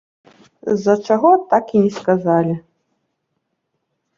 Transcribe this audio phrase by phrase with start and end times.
[0.77, 2.55] З-за чаго, так і не сказалі.